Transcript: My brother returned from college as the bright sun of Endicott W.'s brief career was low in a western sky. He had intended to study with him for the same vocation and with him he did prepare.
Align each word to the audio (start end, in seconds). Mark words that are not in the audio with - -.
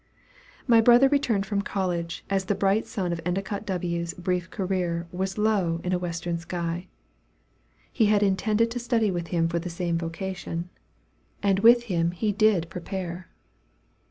My 0.65 0.81
brother 0.81 1.07
returned 1.09 1.45
from 1.45 1.61
college 1.61 2.25
as 2.27 2.45
the 2.45 2.55
bright 2.55 2.87
sun 2.87 3.13
of 3.13 3.21
Endicott 3.23 3.67
W.'s 3.67 4.15
brief 4.15 4.49
career 4.49 5.05
was 5.11 5.37
low 5.37 5.79
in 5.83 5.93
a 5.93 5.99
western 5.99 6.39
sky. 6.39 6.87
He 7.91 8.07
had 8.07 8.23
intended 8.23 8.71
to 8.71 8.79
study 8.79 9.11
with 9.11 9.27
him 9.27 9.47
for 9.47 9.59
the 9.59 9.69
same 9.69 9.99
vocation 9.99 10.71
and 11.43 11.59
with 11.59 11.83
him 11.83 12.13
he 12.13 12.31
did 12.31 12.67
prepare. 12.71 13.27